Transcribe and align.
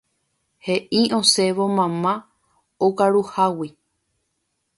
He'i 0.67 1.01
osẽvo 1.19 1.65
mamá 1.77 2.13
okaruhágui. 2.87 3.69